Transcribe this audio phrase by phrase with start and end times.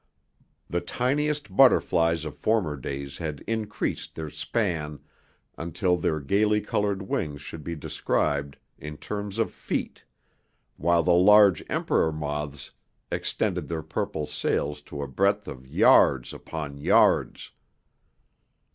[0.67, 4.99] The tiniest butterflies of former days had increased their span
[5.59, 10.03] until their gaily colored wings should be described in terms of feet,
[10.75, 12.71] while the larger emperor moths
[13.11, 17.51] extended their purple sails to a breadth of yards upon yards.